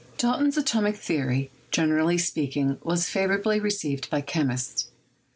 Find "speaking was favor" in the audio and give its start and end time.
2.17-3.37